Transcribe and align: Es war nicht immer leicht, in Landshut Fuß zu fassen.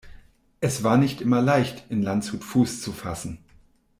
Es 0.61 0.81
war 0.83 0.97
nicht 0.97 1.21
immer 1.21 1.43
leicht, 1.43 1.83
in 1.91 2.01
Landshut 2.01 2.43
Fuß 2.43 2.81
zu 2.81 2.91
fassen. 2.91 3.37